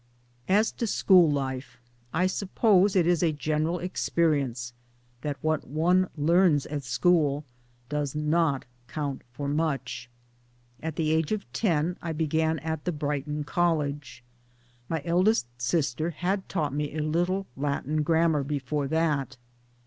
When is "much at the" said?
9.47-11.11